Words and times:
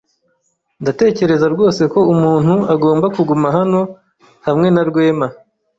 Ndatekereza 0.81 1.45
rwose 1.53 1.81
ko 1.93 1.99
umuntu 2.13 2.53
agomba 2.73 3.05
kuguma 3.15 3.47
hano 3.57 3.81
hamwe 4.45 4.67
na 4.71 4.83
Rwema. 4.89 5.27